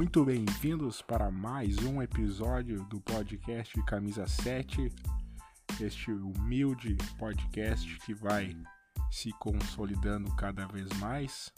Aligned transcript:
Muito 0.00 0.24
bem-vindos 0.24 1.02
para 1.02 1.30
mais 1.30 1.76
um 1.76 2.00
episódio 2.00 2.82
do 2.84 2.98
podcast 3.02 3.78
Camisa 3.82 4.26
7, 4.26 4.90
este 5.78 6.10
humilde 6.10 6.96
podcast 7.18 7.98
que 7.98 8.14
vai 8.14 8.56
se 9.10 9.30
consolidando 9.32 10.34
cada 10.36 10.66
vez 10.68 10.88
mais. 11.00 11.52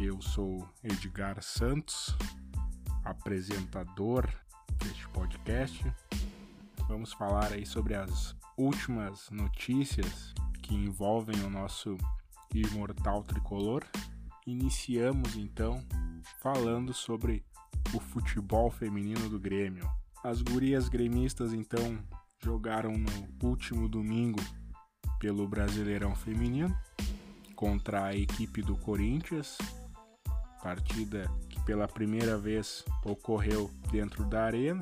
Eu 0.00 0.20
sou 0.20 0.68
Edgar 0.82 1.40
Santos, 1.40 2.12
apresentador 3.04 4.28
deste 4.82 5.08
podcast. 5.10 5.80
Vamos 6.88 7.12
falar 7.12 7.52
aí 7.52 7.64
sobre 7.64 7.94
as 7.94 8.34
últimas 8.56 9.30
notícias 9.30 10.34
que 10.60 10.74
envolvem 10.74 11.40
o 11.44 11.50
nosso 11.50 11.96
imortal 12.52 13.22
tricolor. 13.22 13.84
Iniciamos 14.44 15.36
então 15.36 15.86
falando 16.38 16.94
sobre 16.94 17.44
o 17.94 18.00
futebol 18.00 18.70
feminino 18.70 19.28
do 19.28 19.38
Grêmio. 19.38 19.88
As 20.22 20.42
gurias 20.42 20.88
gremistas 20.88 21.52
então 21.52 21.98
jogaram 22.42 22.92
no 22.92 23.46
último 23.48 23.88
domingo 23.88 24.40
pelo 25.18 25.48
Brasileirão 25.48 26.14
Feminino 26.14 26.76
contra 27.56 28.04
a 28.04 28.14
equipe 28.14 28.62
do 28.62 28.76
Corinthians, 28.76 29.58
partida 30.62 31.28
que 31.48 31.60
pela 31.64 31.88
primeira 31.88 32.38
vez 32.38 32.84
ocorreu 33.04 33.70
dentro 33.90 34.24
da 34.24 34.44
arena. 34.44 34.80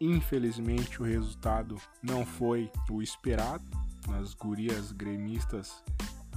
Infelizmente 0.00 1.02
o 1.02 1.04
resultado 1.04 1.76
não 2.02 2.24
foi 2.24 2.70
o 2.90 3.02
esperado. 3.02 3.64
As 4.20 4.34
gurias 4.34 4.92
gremistas 4.92 5.82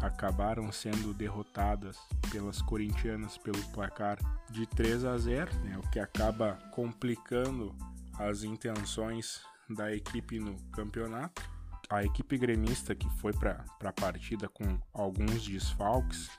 acabaram 0.02 0.72
sendo 0.72 1.14
derrotadas 1.14 1.98
pelas 2.32 2.62
corintianas 2.62 3.38
pelo 3.38 3.62
placar 3.70 4.18
de 4.50 4.66
3 4.66 5.06
a 5.06 5.18
0, 5.18 5.54
né, 5.60 5.78
o 5.78 5.90
que 5.90 6.00
acaba 6.00 6.58
complicando 6.72 7.76
as 8.18 8.44
intenções 8.44 9.42
da 9.70 9.94
equipe 9.94 10.40
no 10.40 10.56
campeonato. 10.72 11.42
A 11.90 12.04
equipe 12.04 12.38
gremista 12.38 12.94
que 12.94 13.10
foi 13.18 13.32
para 13.34 13.64
a 13.84 13.94
partida 13.94 14.50
com 14.50 14.78
alguns 14.94 15.48
desfalques, 15.48 16.30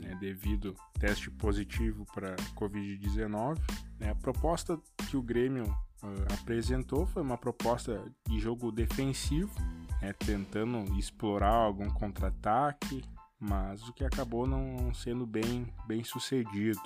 né, 0.00 0.16
devido 0.20 0.74
teste 0.98 1.30
positivo 1.30 2.04
para 2.12 2.34
Covid-19. 2.56 3.58
Né, 3.98 4.10
a 4.10 4.14
proposta 4.14 4.78
que 5.08 5.16
o 5.16 5.22
Grêmio 5.22 5.64
uh, 5.64 6.34
apresentou 6.40 7.06
foi 7.06 7.22
uma 7.22 7.38
proposta 7.38 8.04
de 8.28 8.40
jogo 8.40 8.72
defensivo, 8.72 9.54
né, 10.00 10.12
tentando 10.12 10.98
explorar 10.98 11.54
algum 11.54 11.88
contra-ataque, 11.90 13.04
mas 13.38 13.86
o 13.88 13.92
que 13.92 14.04
acabou 14.04 14.46
não 14.46 14.92
sendo 14.94 15.26
bem, 15.26 15.72
bem 15.86 16.02
sucedido. 16.04 16.80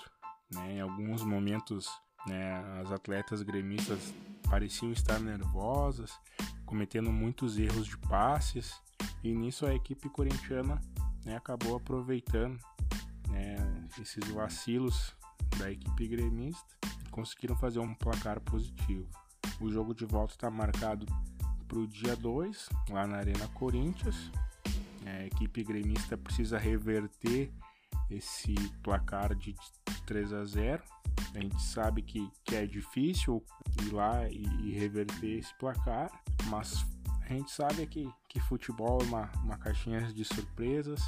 Né? 0.53 0.75
Em 0.75 0.81
alguns 0.81 1.23
momentos, 1.23 1.89
né, 2.27 2.55
as 2.81 2.91
atletas 2.93 3.43
gremistas 3.43 4.13
pareciam 4.49 4.93
estar 4.93 5.21
nervosas, 5.21 6.13
cometendo 6.67 7.11
muitos 7.11 7.59
erros 7.59 7.87
de 7.87 7.97
passes, 7.99 8.81
e 9.23 9.35
nisso 9.35 9.67
a 9.67 9.75
equipe 9.75 10.09
corintiana 10.09 10.81
né, 11.25 11.37
acabou 11.37 11.77
aproveitando 11.77 12.59
né, 13.29 13.57
esses 14.01 14.27
vacilos 14.29 15.15
da 15.59 15.71
equipe 15.71 16.09
gremista 16.09 16.77
e 17.07 17.09
conseguiram 17.11 17.57
fazer 17.57 17.79
um 17.79 17.95
placar 17.95 18.41
positivo. 18.41 19.09
O 19.61 19.71
jogo 19.71 19.95
de 19.95 20.05
volta 20.05 20.35
está 20.35 20.51
marcado 20.51 21.07
para 21.71 21.79
o 21.79 21.87
dia 21.87 22.17
2, 22.17 22.69
lá 22.91 23.07
na 23.07 23.19
Arena 23.19 23.47
Corinthians. 23.55 24.33
A 25.07 25.25
equipe 25.25 25.63
gremista 25.63 26.19
precisa 26.19 26.59
reverter 26.59 27.53
esse 28.11 28.55
placar 28.83 29.37
de 29.37 29.55
3 30.05 30.33
a 30.33 30.45
0. 30.45 30.83
A 31.33 31.39
gente 31.39 31.63
sabe 31.63 32.03
que, 32.03 32.29
que 32.45 32.57
é 32.57 32.67
difícil 32.67 33.45
ir 33.83 33.93
lá 33.93 34.29
e, 34.29 34.43
e 34.65 34.73
reverter 34.73 35.39
esse 35.39 35.55
placar, 35.59 36.11
mas 36.47 36.85
a 37.23 37.29
gente 37.33 37.53
sabe 37.53 37.87
que, 37.87 38.11
que 38.29 38.41
futebol 38.41 39.01
é 39.03 39.05
uma, 39.05 39.31
uma 39.45 39.57
caixinha 39.57 40.01
de 40.13 40.25
surpresas. 40.25 41.01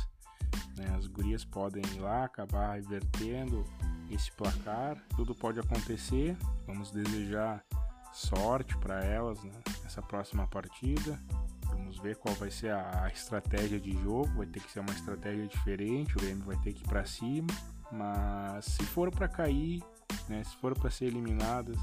Né? 0.76 0.86
As 0.96 1.08
gurias 1.08 1.44
podem 1.44 1.82
ir 1.96 1.98
lá, 1.98 2.24
acabar 2.24 2.74
revertendo 2.74 3.64
esse 4.08 4.30
placar. 4.32 4.96
Tudo 5.16 5.34
pode 5.34 5.58
acontecer. 5.58 6.36
Vamos 6.66 6.92
desejar 6.92 7.64
sorte 8.12 8.76
para 8.78 9.04
elas 9.04 9.42
né? 9.42 9.50
nessa 9.82 10.02
próxima 10.02 10.46
partida. 10.46 11.18
Vamos 11.66 11.98
ver 11.98 12.16
qual 12.16 12.34
vai 12.34 12.50
ser 12.50 12.72
a 12.72 13.10
estratégia 13.12 13.80
de 13.80 13.92
jogo. 13.92 14.28
Vai 14.36 14.46
ter 14.46 14.60
que 14.60 14.70
ser 14.70 14.80
uma 14.80 14.92
estratégia 14.92 15.46
diferente. 15.46 16.16
O 16.16 16.20
Grêmio 16.20 16.44
vai 16.44 16.56
ter 16.58 16.72
que 16.72 16.84
ir 16.84 16.88
para 16.88 17.04
cima. 17.04 17.48
Mas 17.90 18.64
se 18.66 18.84
for 18.84 19.10
para 19.10 19.28
cair, 19.28 19.82
né, 20.28 20.42
se 20.44 20.56
for 20.56 20.78
para 20.78 20.90
ser 20.90 21.06
eliminadas, 21.06 21.76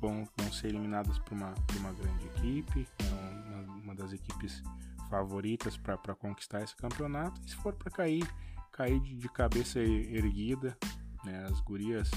vão, 0.00 0.26
vão 0.36 0.52
ser 0.52 0.68
eliminadas 0.68 1.18
por 1.18 1.34
uma, 1.34 1.52
por 1.52 1.76
uma 1.76 1.92
grande 1.92 2.26
equipe, 2.26 2.88
né, 3.02 3.64
uma, 3.66 3.74
uma 3.82 3.94
das 3.94 4.12
equipes 4.12 4.62
favoritas 5.10 5.76
para 5.76 6.14
conquistar 6.14 6.62
esse 6.62 6.74
campeonato. 6.76 7.40
E 7.44 7.50
se 7.50 7.56
for 7.56 7.74
para 7.74 7.90
cair, 7.90 8.26
cair 8.72 9.00
de, 9.00 9.14
de, 9.16 9.28
cabeça 9.28 9.78
erguida, 9.80 10.76
né, 11.24 11.46
as 11.50 11.60
gurias 11.60 12.10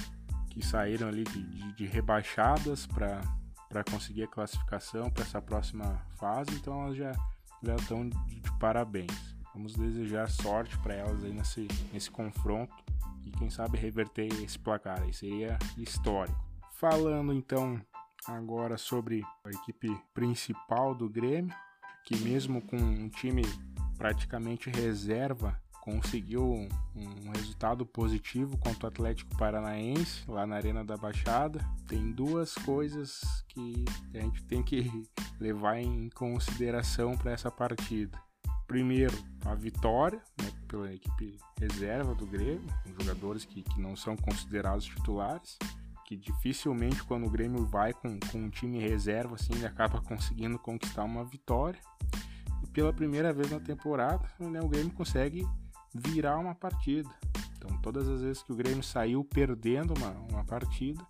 que 0.49 0.65
saíram 0.65 1.07
ali 1.07 1.23
de, 1.23 1.43
de, 1.43 1.73
de 1.73 1.85
rebaixadas 1.85 2.85
para 2.85 3.19
conseguir 3.81 4.23
a 4.23 4.27
classificação 4.27 5.09
para 5.09 5.23
essa 5.23 5.41
próxima 5.41 6.05
fase, 6.17 6.53
então 6.55 6.83
elas 6.83 6.97
já, 6.97 7.13
já 7.63 7.75
estão 7.75 8.09
de, 8.09 8.41
de 8.41 8.59
parabéns. 8.59 9.33
Vamos 9.53 9.73
desejar 9.73 10.29
sorte 10.29 10.77
para 10.79 10.95
elas 10.95 11.23
aí 11.23 11.31
nesse, 11.31 11.65
nesse 11.93 12.11
confronto 12.11 12.73
e 13.23 13.31
quem 13.31 13.49
sabe 13.49 13.77
reverter 13.77 14.27
esse 14.43 14.59
placar 14.59 15.01
aí 15.01 15.13
seria 15.13 15.57
histórico. 15.77 16.37
Falando 16.73 17.31
então 17.31 17.79
agora 18.27 18.77
sobre 18.77 19.23
a 19.45 19.49
equipe 19.49 19.95
principal 20.13 20.93
do 20.93 21.07
Grêmio, 21.07 21.55
que 22.03 22.17
mesmo 22.17 22.61
com 22.61 22.75
um 22.75 23.07
time 23.07 23.43
praticamente 23.97 24.69
reserva 24.69 25.62
conseguiu 25.83 26.69
um, 26.95 27.31
resultado 27.35 27.85
positivo 27.85 28.57
contra 28.57 28.85
o 28.85 28.87
Atlético 28.87 29.37
Paranaense 29.37 30.23
lá 30.29 30.47
na 30.47 30.55
Arena 30.55 30.81
da 30.81 30.95
Baixada. 30.95 31.59
Tem 31.89 32.09
duas 32.13 32.53
coisas 32.55 33.19
que 33.49 33.83
a 34.13 34.19
gente 34.19 34.41
tem 34.45 34.63
que 34.63 34.89
levar 35.41 35.79
em 35.79 36.07
consideração 36.11 37.17
para 37.17 37.33
essa 37.33 37.51
partida 37.51 38.17
primeiro, 38.65 39.13
a 39.45 39.53
vitória 39.53 40.21
né, 40.41 40.49
pela 40.69 40.91
equipe 40.91 41.37
reserva 41.59 42.15
do 42.15 42.25
Grêmio, 42.25 42.73
jogadores 42.97 43.43
que, 43.43 43.61
que 43.61 43.81
não 43.81 43.93
são 43.93 44.15
considerados 44.15 44.85
titulares, 44.85 45.59
que 46.07 46.15
dificilmente 46.15 47.03
quando 47.03 47.27
o 47.27 47.29
Grêmio 47.29 47.65
vai 47.65 47.91
com, 47.93 48.17
com 48.31 48.37
um 48.37 48.49
time 48.49 48.79
reserva 48.79 49.35
assim, 49.35 49.53
ele 49.53 49.65
acaba 49.65 49.99
conseguindo 50.07 50.57
conquistar 50.57 51.03
uma 51.03 51.25
vitória. 51.25 51.79
E 52.63 52.67
pela 52.67 52.93
primeira 52.93 53.33
vez 53.33 53.51
na 53.51 53.59
temporada, 53.59 54.25
né, 54.39 54.61
o 54.61 54.69
Grêmio 54.69 54.93
consegue 54.93 55.45
virar 55.93 56.37
uma 56.37 56.55
partida. 56.55 57.09
Então, 57.57 57.77
todas 57.77 58.07
as 58.07 58.21
vezes 58.21 58.43
que 58.43 58.51
o 58.51 58.55
Grêmio 58.55 58.83
saiu 58.83 59.23
perdendo 59.23 59.93
uma, 59.93 60.09
uma 60.31 60.43
partida, 60.43 61.05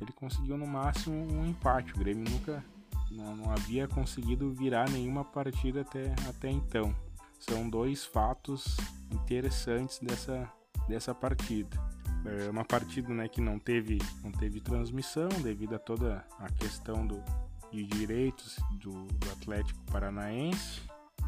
ele 0.00 0.12
conseguiu 0.12 0.56
no 0.56 0.66
máximo 0.66 1.16
um 1.16 1.46
empate. 1.46 1.92
O 1.92 1.98
Grêmio 1.98 2.28
nunca 2.28 2.64
não, 3.10 3.36
não 3.36 3.52
havia 3.52 3.86
conseguido 3.86 4.52
virar 4.52 4.88
nenhuma 4.90 5.24
partida 5.24 5.82
até, 5.82 6.12
até 6.28 6.50
então. 6.50 6.94
São 7.38 7.68
dois 7.68 8.04
fatos 8.04 8.76
interessantes 9.10 9.98
dessa, 10.00 10.50
dessa 10.88 11.14
partida. 11.14 11.76
É 12.24 12.50
uma 12.50 12.64
partida 12.64 13.08
né, 13.12 13.28
que 13.28 13.40
não 13.40 13.58
teve, 13.58 13.98
não 14.22 14.30
teve 14.30 14.60
transmissão 14.60 15.28
devido 15.42 15.74
a 15.74 15.78
toda 15.78 16.24
a 16.38 16.48
questão 16.52 17.04
do, 17.04 17.22
de 17.70 17.84
direitos 17.84 18.58
do, 18.72 19.06
do 19.06 19.30
Atlético 19.32 19.80
Paranaense. 19.90 20.82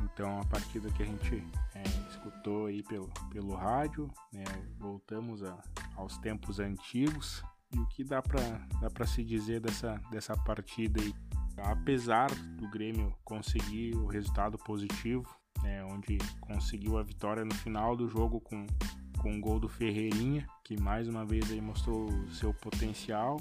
Então, 0.04 0.38
é 0.38 0.40
a 0.40 0.44
partida 0.44 0.88
que 0.90 1.02
a 1.02 1.06
gente 1.06 1.44
é, 1.74 1.82
escutou 2.24 2.66
aí 2.66 2.82
pelo, 2.82 3.10
pelo 3.30 3.54
rádio, 3.54 4.10
né, 4.32 4.44
voltamos 4.78 5.42
a, 5.42 5.62
aos 5.96 6.16
tempos 6.18 6.58
antigos. 6.58 7.42
E 7.72 7.78
o 7.78 7.86
que 7.88 8.04
dá 8.04 8.22
para 8.22 9.06
se 9.06 9.24
dizer 9.24 9.60
dessa, 9.60 10.00
dessa 10.10 10.36
partida 10.36 11.02
aí? 11.02 11.14
Apesar 11.58 12.30
do 12.56 12.68
Grêmio 12.68 13.14
conseguir 13.24 13.94
o 13.96 14.06
resultado 14.06 14.56
positivo, 14.58 15.24
né, 15.62 15.84
onde 15.84 16.18
conseguiu 16.40 16.98
a 16.98 17.02
vitória 17.02 17.44
no 17.44 17.54
final 17.54 17.96
do 17.96 18.08
jogo 18.08 18.40
com, 18.40 18.66
com 19.20 19.40
gol 19.40 19.60
do 19.60 19.68
Ferreirinha, 19.68 20.46
que 20.64 20.80
mais 20.80 21.08
uma 21.08 21.24
vez 21.24 21.50
aí 21.50 21.60
mostrou 21.60 22.08
seu 22.28 22.54
potencial, 22.54 23.36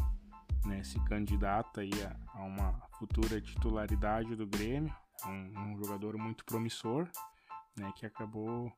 né, 0.66 0.84
se 0.84 1.00
candidata 1.06 1.82
aí 1.82 1.92
a, 2.04 2.40
a 2.40 2.44
uma 2.44 2.74
futura 2.98 3.40
titularidade 3.40 4.36
do 4.36 4.48
Grêmio, 4.48 4.94
um, 5.26 5.72
um 5.72 5.78
jogador 5.78 6.18
muito 6.18 6.44
promissor, 6.46 7.08
né, 7.78 7.92
que 7.96 8.06
acabou 8.06 8.72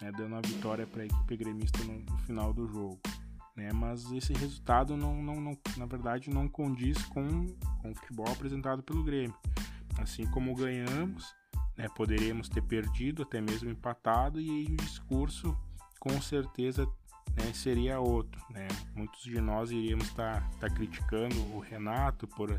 né, 0.00 0.12
dando 0.12 0.36
a 0.36 0.40
vitória 0.40 0.86
para 0.86 1.02
a 1.02 1.06
equipe 1.06 1.36
gremista 1.36 1.78
no, 1.84 2.18
final 2.18 2.52
do 2.52 2.66
jogo 2.66 3.00
né? 3.56 3.70
Mas 3.72 4.10
esse 4.12 4.32
resultado 4.32 4.96
não, 4.96 5.22
não, 5.22 5.40
não, 5.40 5.58
na 5.76 5.86
verdade 5.86 6.30
não 6.30 6.48
condiz 6.48 7.02
com, 7.06 7.46
com 7.80 7.90
o 7.90 7.94
futebol 7.94 8.30
apresentado 8.30 8.82
pelo 8.82 9.04
Grêmio. 9.04 9.36
Assim 9.98 10.26
como 10.26 10.54
ganhamos, 10.54 11.34
né, 11.76 11.86
poderíamos 11.94 12.48
ter 12.48 12.62
perdido, 12.62 13.22
até 13.22 13.40
mesmo 13.40 13.70
empatado, 13.70 14.40
e 14.40 14.50
aí 14.50 14.64
o 14.72 14.76
discurso 14.76 15.56
com 15.98 16.20
certeza 16.20 16.86
né, 17.36 17.52
seria 17.52 18.00
outro. 18.00 18.42
Né? 18.50 18.68
Muitos 18.94 19.22
de 19.22 19.40
nós 19.40 19.70
iríamos 19.70 20.06
estar 20.06 20.40
tá, 20.40 20.68
tá 20.68 20.70
criticando 20.70 21.36
o 21.54 21.60
Renato 21.60 22.26
por 22.26 22.56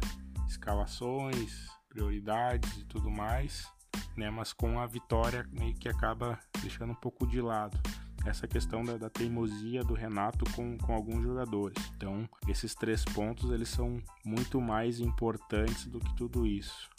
escalações, 0.48 1.68
prioridades 1.90 2.78
e 2.78 2.86
tudo 2.86 3.10
mais, 3.10 3.68
né? 4.16 4.30
mas 4.30 4.54
com 4.54 4.80
a 4.80 4.86
vitória 4.86 5.48
meio 5.52 5.74
que 5.76 5.90
acaba 5.90 6.40
deixando 6.62 6.92
um 6.92 6.96
pouco 6.96 7.26
de 7.28 7.42
lado 7.42 7.78
essa 8.26 8.48
questão 8.48 8.84
da, 8.84 8.98
da, 8.98 9.10
teimosia 9.10 9.84
do 9.84 9.94
Renato 9.94 10.46
com, 10.54 10.78
com 10.78 10.94
alguns 10.94 11.24
jogadores. 11.24 11.78
Então, 11.96 12.28
esses 12.48 12.74
três 12.74 13.04
pontos 13.04 13.52
eles 13.52 13.70
são 13.70 14.02
muito 14.24 14.62
mais 14.62 15.00
importantes 15.00 15.88
do 15.88 16.00
que 16.00 16.16
tudo 16.16 16.46
isso. 16.46 16.90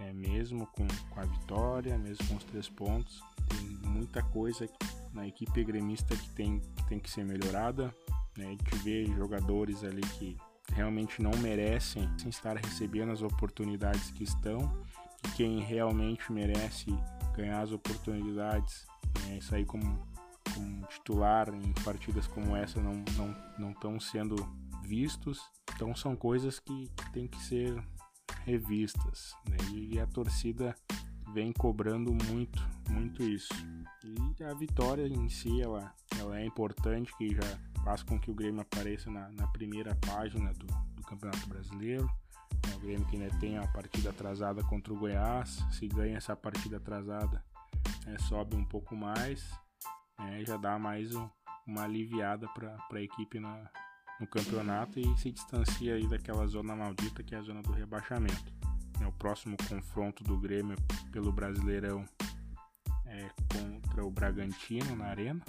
É, 0.00 0.12
mesmo 0.12 0.66
com, 0.66 0.86
com 1.10 1.20
a 1.20 1.24
vitória, 1.24 1.96
mesmo 1.96 2.26
com 2.26 2.36
os 2.36 2.44
três 2.44 2.68
pontos, 2.68 3.22
tem 3.48 3.90
muita 3.90 4.22
coisa 4.22 4.68
na 5.12 5.26
equipe 5.26 5.64
gremista 5.64 6.16
que 6.16 6.28
tem, 6.30 6.60
que 6.60 6.88
tem 6.88 6.98
que 6.98 7.10
ser 7.10 7.24
melhorada. 7.24 7.94
Né? 8.36 8.46
A 8.46 8.50
gente 8.50 8.76
vê 8.78 9.06
jogadores 9.06 9.84
ali 9.84 10.02
que 10.18 10.36
realmente 10.72 11.22
não 11.22 11.30
merecem 11.38 12.10
estar 12.26 12.56
recebendo 12.56 13.12
as 13.12 13.22
oportunidades 13.22 14.10
que 14.10 14.24
estão 14.24 14.82
e 15.24 15.36
quem 15.36 15.60
realmente 15.60 16.32
merece 16.32 16.86
ganhar 17.34 17.62
as 17.62 17.72
oportunidades, 17.72 18.86
né? 19.26 19.38
aí 19.52 19.64
como 19.64 20.06
como 20.54 20.86
titular 20.86 21.48
em 21.52 21.72
partidas 21.84 22.28
como 22.28 22.54
essa 22.54 22.80
não 22.80 23.04
não 23.16 23.36
não 23.58 23.70
estão 23.72 23.98
sendo 23.98 24.36
vistos. 24.82 25.40
Então 25.74 25.94
são 25.96 26.14
coisas 26.14 26.60
que, 26.60 26.88
que 26.88 27.12
têm 27.12 27.26
que 27.26 27.40
ser 27.42 27.82
revistas. 28.44 29.34
Né? 29.48 29.56
E 29.72 29.98
a 29.98 30.06
torcida 30.06 30.74
vem 31.32 31.52
cobrando 31.52 32.12
muito, 32.12 32.62
muito 32.90 33.22
isso. 33.22 33.52
E 34.38 34.44
a 34.44 34.54
vitória 34.54 35.06
em 35.06 35.28
si 35.28 35.60
ela, 35.60 35.92
ela 36.18 36.38
é 36.38 36.46
importante, 36.46 37.16
que 37.16 37.34
já 37.34 37.58
faz 37.82 38.02
com 38.02 38.18
que 38.18 38.30
o 38.30 38.34
Grêmio 38.34 38.60
apareça 38.60 39.10
na, 39.10 39.28
na 39.30 39.46
primeira 39.48 39.94
página 39.96 40.52
do, 40.52 40.66
do 40.66 41.02
Campeonato 41.02 41.48
Brasileiro. 41.48 42.08
É 42.72 42.76
o 42.76 42.80
Grêmio 42.80 43.06
que 43.06 43.16
ainda 43.16 43.34
tem 43.38 43.58
a 43.58 43.66
partida 43.68 44.10
atrasada 44.10 44.62
contra 44.64 44.92
o 44.92 44.98
Goiás. 44.98 45.64
Se 45.72 45.86
ganha 45.88 46.16
essa 46.16 46.34
partida 46.36 46.76
atrasada, 46.76 47.44
é, 48.06 48.18
sobe 48.18 48.56
um 48.56 48.64
pouco 48.64 48.94
mais 48.96 49.44
né, 50.18 50.44
já 50.44 50.56
dá 50.56 50.78
mais 50.78 51.14
um, 51.14 51.28
uma 51.66 51.84
aliviada 51.84 52.48
para 52.48 52.76
a 52.92 53.00
equipe 53.00 53.40
na, 53.40 53.70
no 54.20 54.26
campeonato 54.26 54.98
e 54.98 55.18
se 55.18 55.30
distancia 55.30 55.94
aí 55.94 56.06
daquela 56.06 56.46
zona 56.46 56.74
maldita 56.76 57.22
que 57.22 57.34
é 57.34 57.38
a 57.38 57.42
zona 57.42 57.62
do 57.62 57.72
rebaixamento. 57.72 58.52
É, 59.00 59.06
o 59.06 59.12
próximo 59.12 59.56
confronto 59.68 60.22
do 60.22 60.38
Grêmio 60.38 60.76
pelo 61.10 61.32
Brasileirão 61.32 62.04
é 63.06 63.28
contra 63.52 64.04
o 64.04 64.10
Bragantino 64.10 64.96
na 64.96 65.06
Arena. 65.06 65.44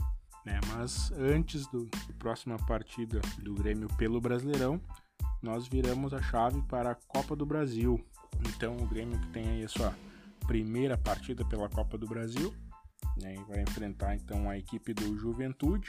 Né? 0.45 0.59
Mas 0.75 1.11
antes 1.11 1.65
do, 1.67 1.85
da 1.85 2.13
próxima 2.19 2.57
partida 2.57 3.19
do 3.39 3.53
Grêmio 3.55 3.87
pelo 3.97 4.21
Brasileirão, 4.21 4.79
nós 5.45 5.67
viramos 5.67 6.11
a 6.11 6.21
chave 6.23 6.59
para 6.63 6.91
a 6.91 6.95
Copa 6.95 7.35
do 7.35 7.45
Brasil. 7.45 8.03
Então 8.49 8.75
o 8.77 8.87
Grêmio 8.87 9.19
que 9.19 9.27
tem 9.27 9.47
aí 9.47 9.63
a 9.63 9.69
sua 9.69 9.95
primeira 10.47 10.97
partida 10.97 11.45
pela 11.45 11.69
Copa 11.69 11.97
do 11.99 12.07
Brasil 12.07 12.51
né, 13.21 13.35
vai 13.47 13.61
enfrentar 13.61 14.15
então 14.15 14.49
a 14.49 14.57
equipe 14.57 14.91
do 14.91 15.15
Juventude, 15.17 15.87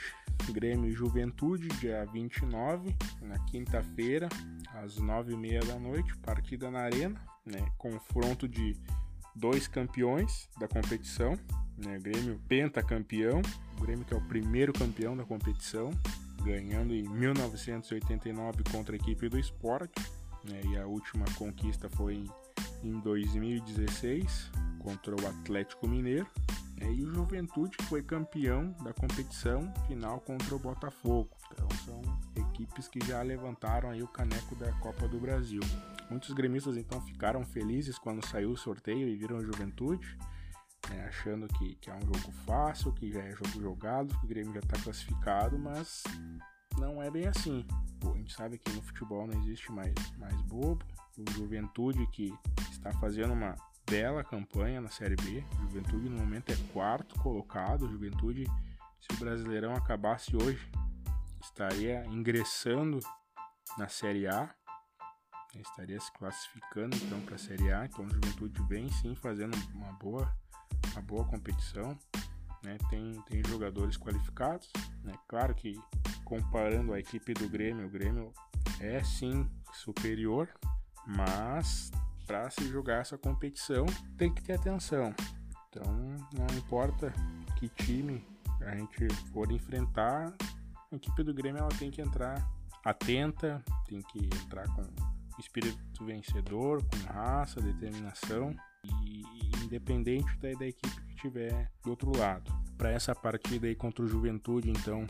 Grêmio 0.51 0.95
Juventude, 0.95 1.67
dia 1.79 2.05
29, 2.05 2.95
na 3.21 3.37
quinta-feira, 3.39 4.29
às 4.75 4.99
9h30 4.99 5.65
da 5.65 5.79
noite, 5.79 6.15
partida 6.19 6.69
na 6.71 6.81
Arena, 6.81 7.19
né, 7.45 7.67
confronto 7.77 8.47
de 8.47 8.77
dois 9.35 9.67
campeões 9.67 10.47
da 10.59 10.67
competição, 10.67 11.33
né, 11.77 11.99
Grêmio 11.99 12.39
pentacampeão, 12.47 13.41
o 13.77 13.81
Grêmio 13.81 14.05
que 14.05 14.13
é 14.13 14.17
o 14.17 14.27
primeiro 14.27 14.71
campeão 14.71 15.17
da 15.17 15.25
competição, 15.25 15.89
ganhando 16.43 16.93
em 16.93 17.03
1989 17.03 18.63
contra 18.71 18.95
a 18.95 18.97
equipe 18.97 19.29
do 19.29 19.39
Sport, 19.39 19.91
né, 20.43 20.61
e 20.65 20.77
a 20.77 20.85
última 20.85 21.25
conquista 21.37 21.89
foi 21.89 22.25
em 22.83 22.99
2016 22.99 24.51
contra 24.79 25.15
o 25.15 25.27
Atlético 25.27 25.87
Mineiro. 25.87 26.27
É, 26.79 26.91
e 26.91 27.03
o 27.03 27.13
Juventude 27.13 27.75
foi 27.85 28.03
campeão 28.03 28.71
da 28.83 28.93
competição 28.93 29.73
final 29.87 30.19
contra 30.19 30.55
o 30.55 30.59
Botafogo. 30.59 31.29
Então 31.51 31.67
são 31.83 32.01
equipes 32.35 32.87
que 32.87 33.03
já 33.05 33.21
levantaram 33.23 33.89
aí 33.89 34.03
o 34.03 34.07
caneco 34.07 34.55
da 34.55 34.71
Copa 34.73 35.07
do 35.07 35.19
Brasil. 35.19 35.61
Muitos 36.09 36.31
gremistas 36.33 36.77
então 36.77 37.01
ficaram 37.01 37.43
felizes 37.43 37.97
quando 37.97 38.25
saiu 38.25 38.51
o 38.51 38.57
sorteio 38.57 39.09
e 39.09 39.15
viram 39.15 39.37
a 39.37 39.43
Juventude, 39.43 40.17
né, 40.89 41.05
achando 41.07 41.47
que, 41.47 41.75
que 41.75 41.89
é 41.89 41.95
um 41.95 42.01
jogo 42.01 42.31
fácil, 42.45 42.93
que 42.93 43.11
já 43.11 43.21
é 43.21 43.31
jogo 43.31 43.61
jogado, 43.61 44.17
que 44.19 44.25
o 44.25 44.27
Grêmio 44.27 44.53
já 44.53 44.59
está 44.59 44.79
classificado, 44.79 45.57
mas 45.57 46.03
não 46.77 47.01
é 47.01 47.09
bem 47.09 47.27
assim. 47.27 47.65
Pô, 47.99 48.11
a 48.11 48.17
gente 48.17 48.33
sabe 48.33 48.57
que 48.57 48.71
no 48.71 48.81
futebol 48.81 49.27
não 49.27 49.39
existe 49.41 49.71
mais, 49.71 49.93
mais 50.17 50.39
bobo. 50.43 50.85
O 51.17 51.31
Juventude 51.31 52.05
que 52.07 52.33
está 52.71 52.91
fazendo 52.93 53.33
uma 53.33 53.55
bela 53.89 54.23
campanha 54.23 54.81
na 54.81 54.89
Série 54.89 55.15
B. 55.15 55.43
Juventude 55.61 56.09
no 56.09 56.17
momento 56.17 56.51
é 56.51 56.55
quarto 56.73 57.19
colocado. 57.19 57.89
Juventude, 57.89 58.45
se 58.99 59.13
o 59.13 59.17
Brasileirão 59.17 59.73
acabasse 59.73 60.35
hoje, 60.35 60.69
estaria 61.41 62.05
ingressando 62.05 62.99
na 63.77 63.87
Série 63.87 64.27
A. 64.27 64.53
Estaria 65.55 65.99
se 65.99 66.11
classificando 66.13 66.95
então 66.97 67.19
para 67.21 67.35
a 67.35 67.39
Série 67.39 67.71
A. 67.71 67.85
Então, 67.85 68.07
Juventude 68.07 68.61
vem 68.67 68.89
sim 68.89 69.15
fazendo 69.15 69.57
uma 69.73 69.91
boa, 69.93 70.31
uma 70.97 71.01
boa 71.01 71.23
competição. 71.25 71.97
Né? 72.63 72.77
Tem, 72.89 73.21
tem 73.29 73.43
jogadores 73.47 73.97
qualificados. 73.97 74.69
Né? 75.03 75.13
Claro 75.27 75.53
que 75.53 75.79
comparando 76.25 76.93
a 76.93 76.99
equipe 76.99 77.33
do 77.33 77.47
Grêmio, 77.47 77.85
o 77.85 77.89
Grêmio 77.89 78.33
é 78.79 79.03
sim 79.03 79.49
superior, 79.73 80.49
mas 81.05 81.91
para 82.25 82.49
se 82.49 82.67
jogar 82.67 83.01
essa 83.01 83.17
competição 83.17 83.85
tem 84.17 84.33
que 84.33 84.41
ter 84.41 84.53
atenção. 84.53 85.13
Então 85.69 85.85
não 86.33 86.57
importa 86.57 87.13
que 87.55 87.69
time 87.69 88.25
a 88.61 88.75
gente 88.75 89.07
for 89.31 89.51
enfrentar, 89.51 90.33
a 90.91 90.95
equipe 90.95 91.23
do 91.23 91.33
Grêmio 91.33 91.59
ela 91.59 91.69
tem 91.69 91.91
que 91.91 92.01
entrar 92.01 92.45
atenta, 92.83 93.63
tem 93.85 94.01
que 94.01 94.25
entrar 94.25 94.65
com 94.73 94.83
espírito 95.39 96.03
vencedor, 96.03 96.83
com 96.83 97.13
raça, 97.13 97.61
determinação 97.61 98.53
e 99.03 99.63
independente 99.63 100.37
da, 100.37 100.51
da 100.53 100.67
equipe 100.67 101.01
que 101.07 101.15
tiver 101.15 101.69
do 101.83 101.91
outro 101.91 102.15
lado. 102.17 102.51
Para 102.77 102.91
essa 102.91 103.15
partida 103.15 103.67
aí 103.67 103.75
contra 103.75 104.03
o 104.03 104.07
Juventude, 104.07 104.69
então, 104.69 105.05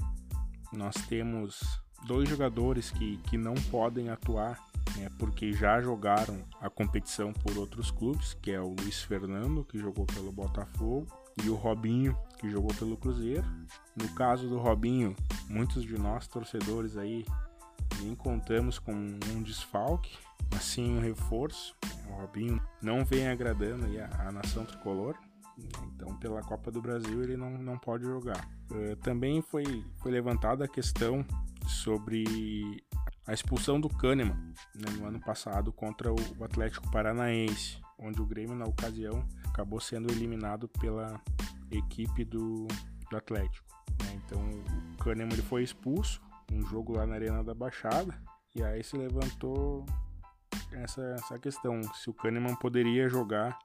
nós 0.71 0.95
temos 1.07 1.81
dois 2.05 2.29
jogadores 2.29 2.91
que, 2.91 3.17
que 3.17 3.37
não 3.37 3.55
podem 3.55 4.09
atuar 4.09 4.57
né, 4.95 5.09
porque 5.17 5.51
já 5.51 5.81
jogaram 5.81 6.43
a 6.59 6.69
competição 6.69 7.33
por 7.33 7.57
outros 7.57 7.91
clubes, 7.91 8.33
que 8.35 8.51
é 8.51 8.59
o 8.59 8.75
Luiz 8.79 9.01
Fernando, 9.03 9.63
que 9.63 9.77
jogou 9.77 10.05
pelo 10.05 10.31
Botafogo, 10.31 11.07
e 11.43 11.49
o 11.49 11.55
Robinho, 11.55 12.17
que 12.39 12.49
jogou 12.49 12.73
pelo 12.75 12.97
Cruzeiro. 12.97 13.45
No 13.95 14.09
caso 14.15 14.47
do 14.47 14.57
Robinho, 14.57 15.15
muitos 15.47 15.83
de 15.83 15.97
nós 15.97 16.27
torcedores 16.27 16.97
aí 16.97 17.25
nem 18.01 18.15
contamos 18.15 18.79
com 18.79 18.93
um 18.93 19.43
desfalque, 19.43 20.17
mas 20.51 20.63
sim 20.63 20.97
um 20.97 21.01
reforço. 21.01 21.75
O 22.09 22.21
Robinho 22.21 22.61
não 22.81 23.03
vem 23.05 23.27
agradando 23.27 23.85
a, 23.99 24.27
a 24.27 24.31
nação 24.31 24.65
tricolor, 24.65 25.15
então 25.93 26.15
pela 26.17 26.41
Copa 26.41 26.71
do 26.71 26.81
Brasil 26.81 27.23
ele 27.23 27.35
não, 27.35 27.51
não 27.57 27.77
pode 27.77 28.05
jogar. 28.05 28.47
Uh, 28.71 28.95
também 28.97 29.41
foi, 29.41 29.85
foi 29.97 30.11
levantada 30.11 30.65
a 30.65 30.67
questão 30.67 31.25
sobre 31.67 32.83
a 33.25 33.33
expulsão 33.33 33.79
do 33.79 33.89
Kahneman 33.89 34.37
né, 34.73 34.89
no 34.97 35.05
ano 35.05 35.19
passado 35.19 35.71
contra 35.73 36.11
o 36.11 36.43
Atlético 36.43 36.89
Paranaense, 36.91 37.77
onde 37.99 38.21
o 38.21 38.25
Grêmio, 38.25 38.55
na 38.55 38.65
ocasião, 38.65 39.27
acabou 39.45 39.79
sendo 39.79 40.11
eliminado 40.11 40.69
pela 40.79 41.19
equipe 41.69 42.23
do, 42.23 42.67
do 43.09 43.17
Atlético. 43.17 43.65
Né? 44.03 44.21
Então 44.25 44.39
o 44.93 45.03
Kahneman 45.03 45.33
ele 45.33 45.41
foi 45.41 45.63
expulso, 45.63 46.21
um 46.51 46.65
jogo 46.67 46.95
lá 46.95 47.05
na 47.05 47.15
Arena 47.15 47.43
da 47.43 47.53
Baixada, 47.53 48.13
e 48.55 48.63
aí 48.63 48.83
se 48.83 48.97
levantou 48.97 49.85
essa, 50.71 51.01
essa 51.01 51.39
questão, 51.39 51.81
se 51.93 52.09
o 52.09 52.13
Kahneman 52.13 52.55
poderia 52.55 53.07
jogar 53.09 53.57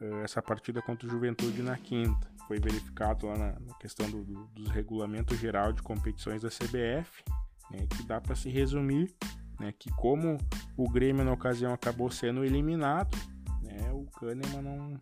uh, 0.00 0.18
essa 0.24 0.40
partida 0.42 0.80
contra 0.82 1.06
o 1.06 1.10
Juventude 1.10 1.62
na 1.62 1.76
quinta. 1.76 2.30
Foi 2.46 2.58
verificado 2.58 3.26
lá 3.26 3.36
na, 3.36 3.60
na 3.60 3.74
questão 3.74 4.08
do, 4.10 4.24
do, 4.24 4.44
dos 4.48 4.68
regulamentos 4.68 5.38
geral 5.38 5.72
de 5.72 5.82
competições 5.82 6.42
da 6.42 6.48
CBF, 6.48 7.24
né, 7.70 7.86
que 7.86 8.02
dá 8.02 8.20
para 8.20 8.34
se 8.34 8.48
resumir 8.50 9.14
né, 9.62 9.72
que 9.78 9.90
como 9.92 10.38
o 10.76 10.90
Grêmio 10.90 11.24
na 11.24 11.32
ocasião 11.32 11.72
acabou 11.72 12.10
sendo 12.10 12.44
eliminado, 12.44 13.16
né, 13.62 13.90
o 13.92 14.04
Kahneman 14.18 14.60
não, 14.60 15.00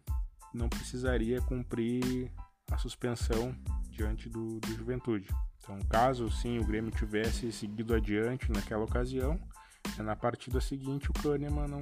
não 0.52 0.68
precisaria 0.68 1.40
cumprir 1.40 2.30
a 2.70 2.76
suspensão 2.76 3.54
diante 3.90 4.28
do, 4.28 4.60
do 4.60 4.68
Juventude. 4.74 5.28
Então, 5.70 5.78
caso 5.88 6.28
sim 6.30 6.58
o 6.58 6.64
Grêmio 6.64 6.90
tivesse 6.90 7.52
seguido 7.52 7.94
adiante 7.94 8.50
naquela 8.50 8.84
ocasião, 8.84 9.34
né, 9.96 10.02
na 10.02 10.16
partida 10.16 10.60
seguinte 10.60 11.08
o 11.10 11.12
Kahneman 11.12 11.68
não, 11.68 11.78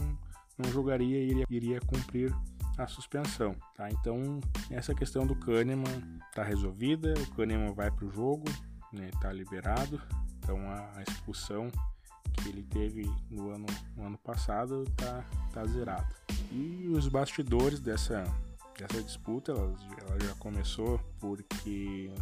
não 0.59 0.71
jogaria 0.71 1.19
e 1.19 1.31
iria, 1.31 1.45
iria 1.49 1.81
cumprir 1.81 2.35
a 2.77 2.87
suspensão. 2.87 3.57
Tá? 3.75 3.89
Então, 3.91 4.41
essa 4.71 4.95
questão 4.95 5.27
do 5.27 5.35
Kahneman 5.35 6.21
está 6.29 6.43
resolvida, 6.43 7.15
o 7.15 7.35
Kahneman 7.35 7.73
vai 7.73 7.91
para 7.91 8.05
o 8.05 8.11
jogo, 8.11 8.45
né, 8.93 9.11
tá 9.23 9.33
liberado. 9.33 10.01
Então 10.37 10.59
a, 10.71 11.03
expulsão 11.03 11.69
que 12.35 12.49
ele 12.51 12.63
teve 12.63 13.11
no 13.31 13.51
ano, 13.51 13.67
no 13.97 14.07
ano 14.07 14.19
passado 14.19 14.85
tá, 14.97 15.25
tá 15.53 15.65
zerada. 15.65 16.09
E 16.53 16.89
os 16.93 17.09
bastidores 17.09 17.81
dessa, 17.81 18.23
dessa 18.79 19.03
disputa, 19.03 19.53
ela, 19.53 19.75
ela 20.07 20.21
já 20.21 20.35
começou 20.35 21.01
porque 21.19 22.13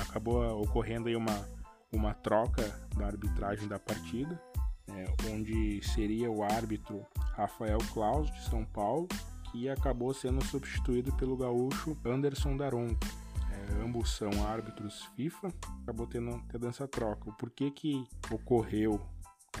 acabou 0.00 0.62
ocorrendo 0.62 1.08
aí 1.08 1.16
uma, 1.16 1.48
uma 1.92 2.14
troca 2.14 2.62
da 2.96 3.06
arbitragem 3.06 3.68
da 3.68 3.78
partida, 3.78 4.40
né, 4.88 5.04
onde 5.30 5.82
seria 5.82 6.30
o 6.30 6.42
árbitro 6.42 7.04
Rafael 7.32 7.78
Claus 7.92 8.30
de 8.32 8.44
São 8.44 8.64
Paulo, 8.64 9.08
que 9.50 9.68
acabou 9.68 10.12
sendo 10.12 10.44
substituído 10.44 11.12
pelo 11.16 11.36
gaúcho 11.36 11.96
Anderson 12.04 12.56
Daronco. 12.56 13.06
É, 13.50 13.82
ambos 13.82 14.16
são 14.16 14.30
árbitros 14.46 15.04
FIFA, 15.16 15.48
acabou 15.82 16.06
tendo, 16.06 16.42
tendo 16.48 16.66
essa 16.68 16.88
troca. 16.88 17.30
O 17.30 17.32
porquê 17.34 17.70
que 17.70 18.04
ocorreu 18.30 19.00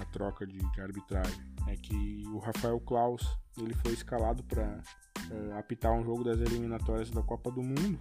a 0.00 0.04
troca 0.06 0.46
de, 0.46 0.58
de 0.58 0.80
arbitragem 0.80 1.40
é 1.68 1.76
que 1.76 2.24
o 2.26 2.38
Rafael 2.38 2.80
Klaus 2.80 3.38
ele 3.56 3.74
foi 3.74 3.92
escalado 3.92 4.42
para 4.42 4.82
uh, 5.30 5.58
apitar 5.58 5.92
um 5.92 6.04
jogo 6.04 6.24
das 6.24 6.40
eliminatórias 6.40 7.10
da 7.10 7.22
Copa 7.22 7.50
do 7.50 7.62
Mundo 7.62 7.98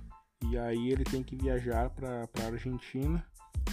e 0.50 0.57
aí 0.57 0.89
ele 0.89 1.03
tem 1.03 1.23
que 1.23 1.35
viajar 1.35 1.89
para 1.89 2.27
a 2.41 2.45
Argentina, 2.45 3.25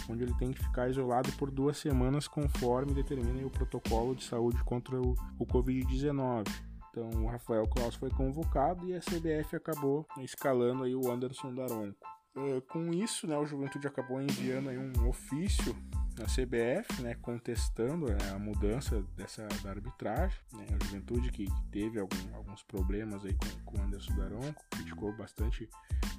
onde 0.09 0.25
ele 0.25 0.35
tem 0.35 0.53
que 0.53 0.63
ficar 0.63 0.89
isolado 0.89 1.31
por 1.33 1.51
duas 1.51 1.77
semanas 1.77 2.29
conforme 2.29 2.95
determina 2.95 3.47
o 3.47 3.51
protocolo 3.51 4.15
de 4.15 4.25
saúde 4.25 4.63
contra 4.65 5.01
o, 5.01 5.15
o 5.39 5.47
Covid-19. 5.47 6.49
Então 6.91 7.09
o 7.23 7.27
Rafael 7.27 7.67
Klaus 7.69 7.95
foi 7.95 8.11
convocado 8.11 8.87
e 8.87 8.95
a 8.95 9.01
CBF 9.01 9.57
acabou 9.57 10.07
escalando 10.19 10.85
aí 10.85 10.95
o 10.95 11.11
Anderson 11.11 11.55
Daronco. 11.55 12.20
Uh, 12.37 12.61
com 12.63 12.95
isso, 12.95 13.27
né, 13.27 13.37
o 13.37 13.45
Juventude 13.45 13.89
acabou 13.89 14.23
enviando 14.23 14.71
aí 14.71 14.79
um 14.79 15.09
ofício 15.09 15.77
na 16.17 16.27
CBF, 16.27 17.03
né, 17.03 17.15
contestando 17.21 18.07
né, 18.07 18.31
a 18.33 18.39
mudança 18.39 19.03
dessa 19.17 19.49
da 19.63 19.71
arbitragem. 19.71 20.39
Né, 20.53 20.67
a 20.69 20.85
Juventude 20.85 21.33
que 21.33 21.49
teve 21.73 21.99
algum, 21.99 22.35
alguns 22.35 22.63
problemas 22.63 23.25
aí 23.25 23.35
com, 23.35 23.65
com 23.65 23.79
o 23.79 23.83
Anderson 23.83 24.15
Daronco, 24.15 24.65
criticou 24.71 25.13
bastante 25.17 25.69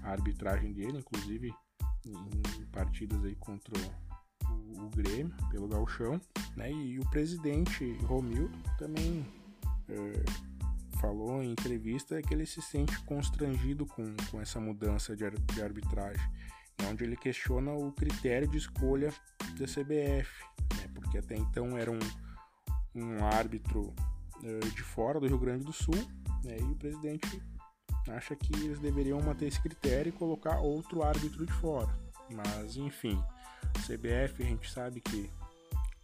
a 0.04 0.12
arbitragem 0.12 0.74
dele, 0.74 0.98
inclusive 0.98 1.54
em, 2.06 2.62
em 2.62 2.66
partidas 2.72 3.24
aí 3.24 3.36
contra 3.36 3.74
o, 4.46 4.86
o 4.86 4.90
Grêmio 4.90 5.34
pelo 5.50 5.70
Galchão, 5.70 6.20
né, 6.58 6.70
e 6.72 7.00
o 7.00 7.10
presidente 7.10 7.94
Romildo 8.04 8.58
também 8.78 9.26
uh, 9.88 10.51
falou 11.02 11.42
em 11.42 11.52
entrevista 11.52 12.22
que 12.22 12.34
ele 12.34 12.46
se 12.46 12.62
sente 12.62 12.98
constrangido 13.04 13.86
com, 13.88 14.16
com 14.30 14.40
essa 14.40 14.60
mudança 14.60 15.16
de, 15.16 15.30
de 15.30 15.62
arbitragem, 15.62 16.24
né, 16.80 16.88
onde 16.90 17.04
ele 17.04 17.18
questiona 17.18 17.74
o 17.74 17.92
critério 17.92 18.48
de 18.48 18.58
escolha 18.58 19.12
da 19.58 19.66
CBF, 19.66 20.30
né, 20.78 20.88
porque 20.94 21.18
até 21.18 21.36
então 21.36 21.76
era 21.76 21.92
um, 21.92 22.00
um 22.94 23.26
árbitro 23.26 23.94
uh, 24.44 24.70
de 24.76 24.84
fora 24.84 25.20
do 25.20 25.28
Rio 25.28 25.40
Grande 25.40 25.66
do 25.66 25.74
Sul, 25.74 25.96
né, 26.44 26.58
e 26.60 26.64
o 26.64 26.76
presidente 26.76 27.42
acha 28.08 28.36
que 28.36 28.54
eles 28.54 28.80
deveriam 28.80 29.20
manter 29.22 29.48
esse 29.48 29.62
critério 29.62 30.10
e 30.10 30.14
colocar 30.14 30.60
outro 30.60 31.04
árbitro 31.04 31.46
de 31.46 31.54
fora. 31.54 31.90
Mas 32.30 32.78
enfim, 32.78 33.22
CBF 33.86 34.44
a 34.44 34.46
gente 34.46 34.72
sabe 34.72 35.02
que 35.02 35.30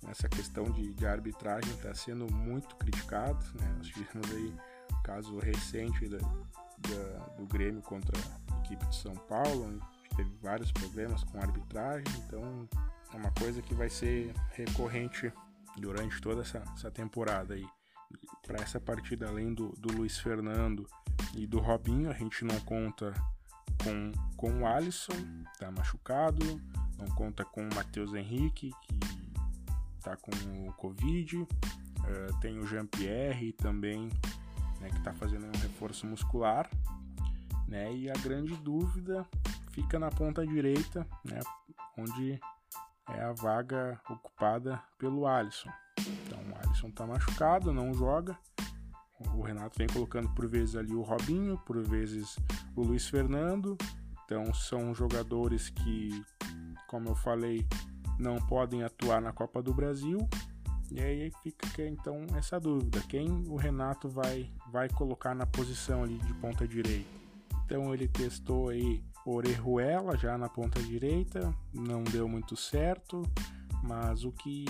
essa 0.07 0.27
questão 0.29 0.65
de, 0.65 0.93
de 0.93 1.05
arbitragem 1.05 1.71
está 1.73 1.93
sendo 1.93 2.31
muito 2.31 2.75
criticado, 2.75 3.43
né? 3.55 3.75
Nós 3.77 3.87
tivemos 3.87 4.31
aí 4.31 4.53
caso 5.07 5.39
recente 5.39 6.05
da, 6.09 6.17
da, 6.17 7.25
do 7.37 7.45
Grêmio 7.47 7.81
contra 7.81 8.15
a 8.51 8.59
equipe 8.59 8.85
de 8.87 8.95
São 8.97 9.15
Paulo, 9.15 9.79
teve 10.17 10.29
vários 10.41 10.69
problemas 10.69 11.23
com 11.23 11.39
a 11.39 11.43
arbitragem, 11.43 12.05
então 12.25 12.67
é 13.13 13.15
uma 13.15 13.31
coisa 13.31 13.61
que 13.61 13.73
vai 13.73 13.89
ser 13.89 14.33
recorrente 14.51 15.31
durante 15.77 16.19
toda 16.19 16.41
essa, 16.41 16.61
essa 16.75 16.91
temporada 16.91 17.53
aí. 17.53 17.65
Para 18.45 18.61
essa 18.61 18.79
partida, 18.79 19.27
além 19.27 19.53
do, 19.53 19.69
do 19.77 19.95
Luiz 19.95 20.19
Fernando 20.19 20.85
e 21.35 21.47
do 21.47 21.59
Robinho, 21.59 22.09
a 22.09 22.13
gente 22.13 22.43
não 22.43 22.59
conta 22.61 23.13
com, 23.83 24.11
com 24.35 24.61
o 24.61 24.67
Alisson, 24.67 25.13
tá 25.57 25.71
machucado, 25.71 26.61
não 26.97 27.07
conta 27.15 27.45
com 27.45 27.61
o 27.61 27.75
Matheus 27.75 28.13
Henrique, 28.13 28.71
que 28.81 28.99
tá 30.01 30.17
com 30.17 30.31
o 30.67 30.73
Covid, 30.73 31.37
uh, 31.37 31.47
tem 32.41 32.59
o 32.59 32.67
Jean-Pierre 32.67 33.53
também 33.53 34.09
né, 34.79 34.89
que 34.89 34.97
está 34.97 35.13
fazendo 35.13 35.45
um 35.45 35.59
reforço 35.59 36.05
muscular, 36.05 36.69
né, 37.67 37.93
e 37.93 38.09
a 38.09 38.13
grande 38.13 38.55
dúvida 38.55 39.25
fica 39.71 39.99
na 39.99 40.09
ponta 40.09 40.45
direita, 40.45 41.05
né, 41.23 41.39
onde 41.97 42.39
é 43.09 43.23
a 43.23 43.33
vaga 43.33 43.99
ocupada 44.09 44.81
pelo 44.97 45.27
Alisson. 45.27 45.69
Então 45.99 46.39
o 46.39 46.57
Alisson 46.57 46.87
está 46.87 47.05
machucado, 47.05 47.73
não 47.73 47.93
joga. 47.93 48.37
O 49.33 49.41
Renato 49.41 49.77
vem 49.77 49.87
colocando 49.87 50.29
por 50.35 50.47
vezes 50.47 50.75
ali 50.75 50.93
o 50.93 51.01
Robinho, 51.01 51.57
por 51.65 51.81
vezes 51.81 52.37
o 52.75 52.83
Luiz 52.83 53.07
Fernando. 53.07 53.77
Então 54.25 54.53
são 54.53 54.93
jogadores 54.93 55.69
que, 55.69 56.23
como 56.87 57.09
eu 57.09 57.15
falei, 57.15 57.65
não 58.19 58.37
podem 58.37 58.83
atuar 58.83 59.21
na 59.21 59.31
Copa 59.31 59.61
do 59.61 59.73
Brasil 59.73 60.27
e 60.91 60.99
aí 60.99 61.31
fica 61.43 61.85
então 61.85 62.25
essa 62.35 62.59
dúvida, 62.59 63.01
quem 63.09 63.29
o 63.47 63.55
Renato 63.55 64.09
vai 64.09 64.51
vai 64.71 64.89
colocar 64.89 65.35
na 65.35 65.45
posição 65.45 66.03
ali 66.03 66.17
de 66.19 66.33
ponta 66.35 66.67
direita. 66.67 67.09
Então 67.65 67.93
ele 67.93 68.07
testou 68.07 68.69
aí 68.69 69.03
Orejuela 69.25 70.15
já 70.17 70.37
na 70.37 70.47
ponta 70.47 70.81
direita, 70.81 71.53
não 71.73 72.03
deu 72.03 72.29
muito 72.29 72.55
certo, 72.55 73.23
mas 73.83 74.23
o 74.23 74.31
que 74.31 74.65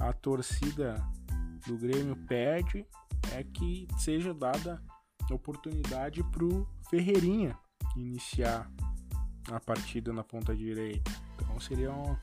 a 0.00 0.12
torcida 0.12 0.94
do 1.66 1.76
Grêmio 1.76 2.16
pede 2.26 2.86
é 3.32 3.44
que 3.44 3.86
seja 3.98 4.32
dada 4.32 4.82
oportunidade 5.34 6.22
para 6.24 6.44
o 6.44 6.66
Ferreirinha 6.88 7.58
iniciar 7.96 8.70
a 9.50 9.60
partida 9.60 10.12
na 10.12 10.22
ponta 10.22 10.54
direita. 10.54 11.10
Então 11.36 11.58
seria 11.60 11.92
um, 11.92 12.16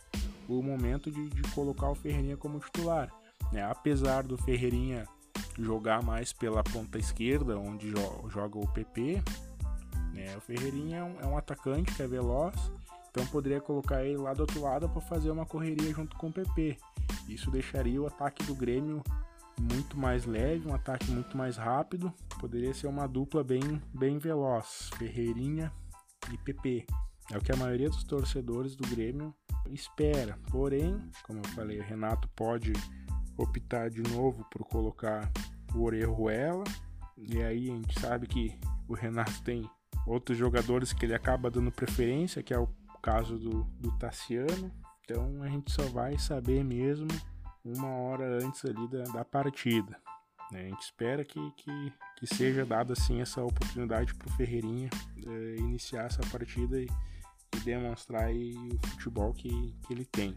o 0.47 0.61
momento 0.63 1.11
de, 1.11 1.29
de 1.29 1.41
colocar 1.51 1.89
o 1.89 1.95
Ferreirinha 1.95 2.37
como 2.37 2.59
titular. 2.59 3.11
Né? 3.51 3.63
Apesar 3.63 4.23
do 4.23 4.37
Ferreirinha 4.37 5.07
jogar 5.57 6.01
mais 6.03 6.31
pela 6.31 6.63
ponta 6.63 6.97
esquerda, 6.97 7.57
onde 7.57 7.89
jo 7.89 8.29
joga 8.29 8.57
o 8.57 8.67
PP, 8.67 9.21
né? 10.13 10.35
o 10.37 10.41
Ferreirinha 10.41 10.97
é 10.97 11.03
um, 11.03 11.19
é 11.21 11.25
um, 11.25 11.37
atacante 11.37 11.93
que 11.93 12.01
é 12.01 12.07
veloz, 12.07 12.55
então 13.09 13.25
poderia 13.27 13.59
colocar 13.59 14.03
ele 14.03 14.17
lá 14.17 14.33
do 14.33 14.41
outro 14.41 14.61
lado 14.61 14.87
para 14.87 15.01
fazer 15.01 15.31
uma 15.31 15.45
correria 15.45 15.91
junto 15.93 16.15
com 16.15 16.27
o 16.27 16.33
PP. 16.33 16.77
Isso 17.27 17.51
deixaria 17.51 18.01
o 18.01 18.07
ataque 18.07 18.43
do 18.43 18.55
Grêmio 18.55 19.03
muito 19.59 19.97
mais 19.97 20.25
leve, 20.25 20.67
um 20.67 20.73
ataque 20.73 21.11
muito 21.11 21.37
mais 21.37 21.57
rápido. 21.57 22.13
Poderia 22.39 22.73
ser 22.73 22.87
uma 22.87 23.07
dupla 23.07 23.43
bem, 23.43 23.81
bem 23.93 24.17
veloz, 24.17 24.89
Ferreirinha 24.97 25.71
e 26.31 26.37
PP. 26.37 26.85
É 27.31 27.37
o 27.37 27.41
que 27.41 27.51
a 27.51 27.55
maioria 27.55 27.89
dos 27.89 28.03
torcedores 28.03 28.75
do 28.75 28.87
Grêmio 28.87 29.33
espera. 29.69 30.37
Porém, 30.49 30.99
como 31.23 31.39
eu 31.39 31.49
falei, 31.49 31.79
o 31.79 31.83
Renato 31.83 32.27
pode 32.29 32.73
optar 33.41 33.89
de 33.89 34.01
novo 34.01 34.45
por 34.51 34.65
colocar 34.65 35.31
o 35.73 35.83
Orejuela. 35.83 36.63
E 37.17 37.41
aí 37.41 37.69
a 37.69 37.75
gente 37.75 37.99
sabe 37.99 38.27
que 38.27 38.57
o 38.87 38.93
Renato 38.93 39.41
tem 39.43 39.69
outros 40.05 40.37
jogadores 40.37 40.93
que 40.93 41.05
ele 41.05 41.13
acaba 41.13 41.49
dando 41.49 41.71
preferência, 41.71 42.43
que 42.43 42.53
é 42.53 42.59
o 42.59 42.67
caso 43.01 43.37
do, 43.37 43.63
do 43.79 43.91
Tassiano. 43.97 44.71
Então 45.03 45.41
a 45.41 45.47
gente 45.47 45.71
só 45.71 45.83
vai 45.83 46.17
saber 46.17 46.63
mesmo 46.63 47.07
uma 47.63 47.89
hora 47.89 48.43
antes 48.43 48.63
ali 48.65 48.87
da, 48.87 49.03
da 49.03 49.25
partida. 49.25 49.97
A 50.51 50.57
gente 50.57 50.81
espera 50.81 51.23
que, 51.23 51.39
que, 51.57 51.93
que 52.17 52.35
seja 52.35 52.65
dada 52.65 52.93
assim 52.93 53.21
essa 53.21 53.43
oportunidade 53.43 54.15
para 54.15 54.27
o 54.27 54.31
Ferreirinha 54.31 54.89
é, 55.25 55.55
iniciar 55.57 56.05
essa 56.05 56.21
partida 56.31 56.81
e, 56.81 56.87
e 57.55 57.59
demonstrar 57.59 58.31
o 58.31 58.87
futebol 58.87 59.31
que, 59.31 59.75
que 59.83 59.93
ele 59.93 60.05
tem. 60.05 60.35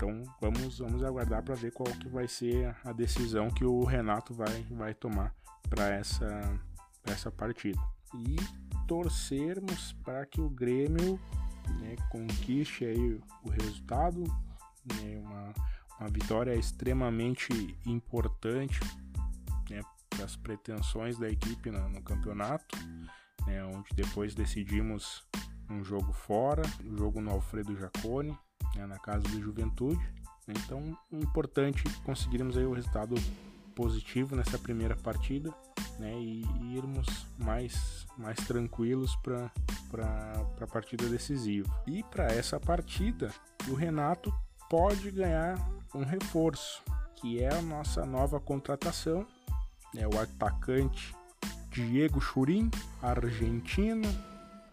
Então 0.00 0.24
vamos, 0.40 0.78
vamos 0.78 1.02
aguardar 1.04 1.42
para 1.42 1.54
ver 1.54 1.72
qual 1.72 1.86
que 1.98 2.08
vai 2.08 2.26
ser 2.26 2.74
a 2.82 2.90
decisão 2.90 3.50
que 3.50 3.66
o 3.66 3.84
Renato 3.84 4.32
vai, 4.32 4.62
vai 4.70 4.94
tomar 4.94 5.34
para 5.68 5.90
essa, 5.90 6.58
essa 7.04 7.30
partida. 7.30 7.78
E 8.14 8.36
torcermos 8.88 9.92
para 10.02 10.24
que 10.24 10.40
o 10.40 10.48
Grêmio 10.48 11.20
né, 11.82 11.96
conquiste 12.08 12.86
aí 12.86 13.20
o 13.44 13.50
resultado, 13.50 14.24
né, 14.86 15.18
uma, 15.18 15.52
uma 16.00 16.08
vitória 16.08 16.54
extremamente 16.54 17.52
importante 17.84 18.80
né, 19.68 19.82
para 20.08 20.24
as 20.24 20.34
pretensões 20.34 21.18
da 21.18 21.28
equipe 21.28 21.70
no, 21.70 21.90
no 21.90 22.00
campeonato, 22.00 22.74
né, 23.46 23.62
onde 23.66 23.90
depois 23.94 24.34
decidimos 24.34 25.28
um 25.68 25.84
jogo 25.84 26.10
fora, 26.14 26.62
um 26.82 26.96
jogo 26.96 27.20
no 27.20 27.32
Alfredo 27.32 27.76
Jacone, 27.76 28.34
né, 28.74 28.86
na 28.86 28.98
casa 28.98 29.22
do 29.22 29.40
Juventude. 29.40 30.00
Então, 30.48 30.96
é 31.12 31.16
importante 31.16 31.82
conseguirmos 32.04 32.56
aí 32.56 32.64
o 32.64 32.72
resultado 32.72 33.14
positivo 33.74 34.34
nessa 34.34 34.58
primeira 34.58 34.96
partida 34.96 35.54
né, 35.98 36.12
e, 36.18 36.42
irmos 36.76 37.26
mais, 37.38 38.06
mais 38.18 38.38
tranquilos 38.38 39.14
para 39.16 39.52
a 40.60 40.66
partida 40.66 41.08
decisiva. 41.08 41.68
E 41.86 42.02
para 42.02 42.24
essa 42.32 42.58
partida, 42.58 43.32
o 43.68 43.74
Renato 43.74 44.32
pode 44.68 45.10
ganhar 45.10 45.56
um 45.94 46.04
reforço, 46.04 46.82
que 47.16 47.42
é 47.42 47.52
a 47.52 47.62
nossa 47.62 48.04
nova 48.04 48.40
contratação, 48.40 49.26
é 49.96 50.06
o 50.06 50.18
atacante 50.20 51.14
Diego 51.70 52.20
Churin, 52.20 52.70
argentino, 53.02 54.08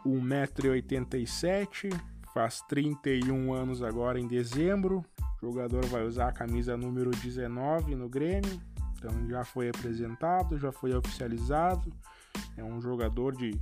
1,87m, 0.05 1.99
faz 2.37 2.61
31 2.67 3.51
anos 3.51 3.81
agora 3.81 4.19
em 4.19 4.27
dezembro. 4.27 5.03
O 5.41 5.47
jogador 5.47 5.83
vai 5.87 6.05
usar 6.05 6.27
a 6.27 6.31
camisa 6.31 6.77
número 6.77 7.09
19 7.09 7.95
no 7.95 8.07
Grêmio, 8.07 8.61
então 8.93 9.27
já 9.27 9.43
foi 9.43 9.69
apresentado, 9.69 10.59
já 10.59 10.71
foi 10.71 10.95
oficializado. 10.95 11.91
É 12.55 12.63
um 12.63 12.79
jogador 12.79 13.35
de, 13.35 13.59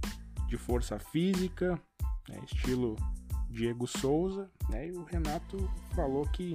de 0.50 0.58
força 0.58 1.00
física, 1.00 1.80
né, 2.28 2.38
estilo 2.44 2.98
Diego 3.50 3.88
Souza, 3.88 4.52
né, 4.70 4.90
e 4.90 4.92
o 4.92 5.06
Renato 5.06 5.58
falou 5.96 6.26
que 6.26 6.54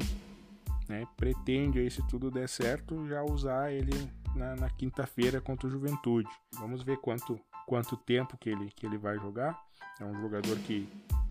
né, 0.90 1.06
pretende, 1.16 1.78
aí, 1.78 1.90
se 1.90 2.06
tudo 2.06 2.30
der 2.30 2.50
certo, 2.50 3.08
já 3.08 3.22
usar 3.22 3.72
ele 3.72 3.94
na, 4.36 4.56
na 4.56 4.68
quinta-feira 4.68 5.40
contra 5.40 5.66
o 5.66 5.70
Juventude. 5.70 6.28
Vamos 6.56 6.82
ver 6.82 6.98
quanto, 6.98 7.40
quanto 7.66 7.96
tempo 7.96 8.36
que 8.36 8.50
ele, 8.50 8.70
que 8.76 8.84
ele 8.84 8.98
vai 8.98 9.16
jogar. 9.16 9.58
É 9.98 10.04
um 10.04 10.20
jogador 10.20 10.58
que 10.58 10.86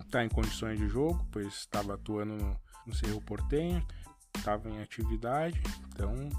está 0.09 0.25
em 0.25 0.29
condições 0.29 0.79
de 0.79 0.87
jogo, 0.89 1.25
pois 1.31 1.47
estava 1.47 1.93
atuando 1.93 2.35
no, 2.35 2.59
no 2.85 2.93
Cerro 2.93 3.21
Portenho, 3.21 3.85
estava 4.35 4.67
em 4.67 4.81
atividade, 4.81 5.61
então 5.87 6.29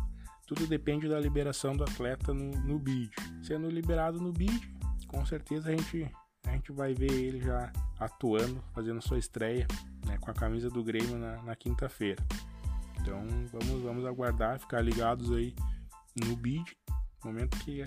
tudo 0.47 0.67
depende 0.67 1.09
da 1.09 1.21
liberação 1.21 1.77
do 1.77 1.85
atleta 1.85 2.35
no, 2.35 2.51
no 2.51 2.79
bid. 2.79 3.11
Sendo 3.43 3.71
liberado 3.71 4.21
no 4.21 4.33
bid, 4.33 4.61
com 5.07 5.25
certeza 5.25 5.69
a 5.69 5.73
gente, 5.73 6.11
a 6.45 6.51
gente 6.51 6.73
vai 6.73 6.93
ver 6.93 7.13
ele 7.13 7.41
já 7.41 7.73
atuando, 7.99 8.63
fazendo 8.75 9.01
sua 9.01 9.19
estreia 9.19 9.67
né, 10.05 10.19
com 10.19 10.31
a 10.31 10.35
camisa 10.35 10.69
do 10.69 10.83
Grêmio 10.83 11.17
na, 11.17 11.41
na 11.43 11.55
quinta-feira. 11.55 12.23
Então 13.01 13.25
vamos, 13.53 13.83
vamos 13.83 14.05
aguardar, 14.05 14.59
ficar 14.59 14.81
ligados 14.83 15.31
aí 15.31 15.55
no 16.17 16.37
bid. 16.37 16.77
Momento 17.25 17.57
que 17.59 17.85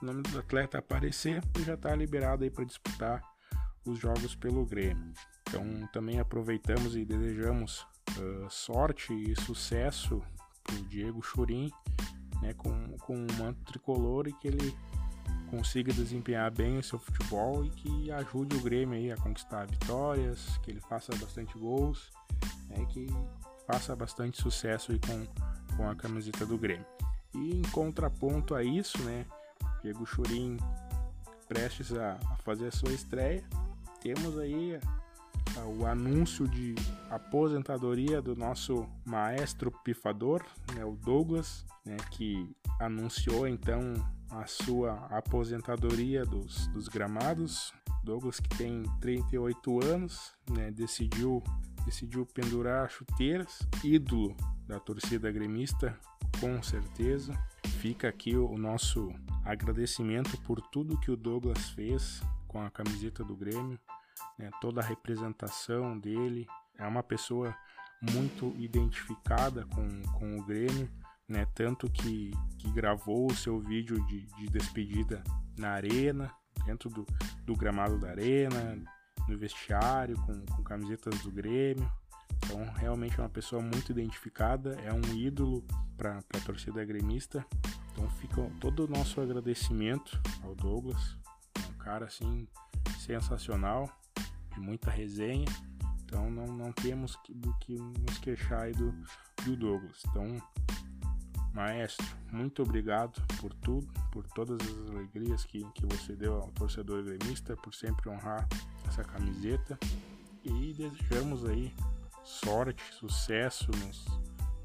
o 0.00 0.04
nome 0.06 0.22
do 0.22 0.38
atleta 0.38 0.78
aparecer, 0.78 1.42
já 1.64 1.74
está 1.74 1.94
liberado 1.94 2.44
aí 2.44 2.50
para 2.50 2.64
disputar 2.64 3.31
os 3.84 3.98
jogos 3.98 4.34
pelo 4.34 4.64
Grêmio. 4.64 5.12
Então 5.48 5.88
também 5.92 6.20
aproveitamos 6.20 6.96
e 6.96 7.04
desejamos 7.04 7.86
uh, 8.18 8.48
sorte 8.48 9.12
e 9.12 9.38
sucesso 9.40 10.22
para 10.64 10.76
o 10.76 10.84
Diego 10.84 11.22
Churin 11.22 11.70
né, 12.42 12.52
com, 12.54 12.96
com 12.98 13.16
um 13.16 13.26
manto 13.38 13.62
tricolor 13.64 14.26
e 14.26 14.32
que 14.32 14.48
ele 14.48 14.76
consiga 15.48 15.92
desempenhar 15.92 16.50
bem 16.50 16.78
o 16.78 16.82
seu 16.82 16.98
futebol 16.98 17.64
e 17.64 17.70
que 17.70 18.10
ajude 18.10 18.56
o 18.56 18.60
Grêmio 18.60 18.98
aí 18.98 19.12
a 19.12 19.16
conquistar 19.16 19.66
vitórias, 19.66 20.58
que 20.62 20.70
ele 20.70 20.80
faça 20.80 21.14
bastante 21.16 21.56
gols, 21.58 22.10
né, 22.68 22.84
que 22.86 23.06
faça 23.66 23.94
bastante 23.94 24.40
sucesso 24.40 24.92
aí 24.92 24.98
com, 24.98 25.76
com 25.76 25.88
a 25.88 25.94
camiseta 25.94 26.44
do 26.44 26.58
Grêmio. 26.58 26.86
E 27.34 27.58
em 27.58 27.62
contraponto 27.62 28.54
a 28.54 28.64
isso, 28.64 29.00
né, 29.02 29.24
Diego 29.82 30.04
Churin 30.04 30.56
prestes 31.48 31.92
a, 31.92 32.18
a 32.30 32.36
fazer 32.38 32.68
a 32.68 32.72
sua 32.72 32.92
estreia, 32.92 33.44
temos 34.02 34.38
aí 34.38 34.78
a, 35.56 35.60
o 35.64 35.86
anúncio 35.86 36.48
de 36.48 36.74
aposentadoria 37.10 38.20
do 38.20 38.34
nosso 38.34 38.86
maestro 39.04 39.70
pifador, 39.84 40.44
né, 40.74 40.84
o 40.84 40.96
Douglas, 40.96 41.64
né, 41.84 41.96
que 42.10 42.50
anunciou 42.80 43.46
então 43.46 43.94
a 44.30 44.46
sua 44.46 44.94
aposentadoria 45.10 46.24
dos, 46.24 46.66
dos 46.68 46.88
gramados. 46.88 47.72
Douglas, 48.02 48.40
que 48.40 48.48
tem 48.56 48.82
38 49.00 49.84
anos, 49.84 50.32
né, 50.50 50.70
decidiu 50.70 51.42
decidiu 51.84 52.24
pendurar 52.24 52.88
chuteiras, 52.88 53.58
ídolo 53.82 54.36
da 54.66 54.78
torcida 54.78 55.30
gremista, 55.32 55.98
com 56.40 56.62
certeza. 56.62 57.32
Fica 57.80 58.08
aqui 58.08 58.36
o 58.36 58.56
nosso 58.56 59.12
agradecimento 59.44 60.40
por 60.42 60.60
tudo 60.60 60.98
que 60.98 61.10
o 61.10 61.16
Douglas 61.16 61.70
fez 61.70 62.22
com 62.46 62.60
a 62.62 62.70
camiseta 62.70 63.24
do 63.24 63.34
Grêmio, 63.34 63.78
né, 64.38 64.50
toda 64.60 64.80
a 64.80 64.84
representação 64.84 65.98
dele. 65.98 66.46
É 66.78 66.86
uma 66.86 67.02
pessoa 67.02 67.54
muito 68.10 68.54
identificada 68.58 69.64
com, 69.66 70.02
com 70.18 70.38
o 70.38 70.44
Grêmio, 70.44 70.90
né, 71.28 71.46
tanto 71.54 71.88
que, 71.90 72.32
que 72.58 72.70
gravou 72.72 73.30
o 73.30 73.34
seu 73.34 73.60
vídeo 73.60 74.04
de, 74.06 74.26
de 74.26 74.48
despedida 74.48 75.22
na 75.56 75.70
arena, 75.70 76.32
dentro 76.64 76.90
do, 76.90 77.06
do 77.44 77.56
gramado 77.56 77.98
da 77.98 78.10
arena, 78.10 78.82
no 79.28 79.38
vestiário, 79.38 80.16
com, 80.26 80.44
com 80.46 80.62
camisetas 80.62 81.20
do 81.22 81.30
Grêmio. 81.30 81.90
Então, 82.44 82.64
realmente 82.74 83.18
é 83.18 83.22
uma 83.22 83.28
pessoa 83.28 83.62
muito 83.62 83.92
identificada, 83.92 84.76
é 84.82 84.92
um 84.92 85.14
ídolo 85.14 85.64
para 85.96 86.18
a 86.18 86.40
torcida 86.40 86.84
gremista. 86.84 87.44
Então, 87.92 88.08
fica 88.10 88.42
todo 88.60 88.84
o 88.84 88.88
nosso 88.88 89.20
agradecimento 89.20 90.20
ao 90.42 90.54
Douglas, 90.54 91.16
é 91.56 91.70
um 91.70 91.78
cara 91.78 92.06
assim 92.06 92.48
sensacional, 92.98 93.88
de 94.52 94.60
muita 94.60 94.90
resenha. 94.90 95.46
Então, 96.04 96.30
não, 96.30 96.46
não 96.46 96.72
temos 96.72 97.18
do 97.28 97.54
que 97.54 97.74
nos 97.76 98.18
queixar 98.18 98.62
aí 98.62 98.72
do, 98.72 98.92
do 99.44 99.56
Douglas. 99.56 100.02
Então, 100.08 100.42
Maestro, 101.54 102.06
muito 102.30 102.62
obrigado 102.62 103.20
por 103.38 103.52
tudo, 103.54 103.86
por 104.10 104.26
todas 104.28 104.58
as 104.60 104.90
alegrias 104.90 105.44
que, 105.44 105.64
que 105.72 105.86
você 105.86 106.14
deu 106.14 106.34
ao 106.34 106.48
torcedor 106.52 107.02
gremista, 107.04 107.56
por 107.56 107.74
sempre 107.74 108.08
honrar 108.08 108.48
essa 108.88 109.04
camiseta. 109.04 109.78
E 110.44 110.74
desejamos 110.74 111.44
aí 111.44 111.72
sorte, 112.24 112.82
sucesso 112.94 113.70
nos, 113.78 114.06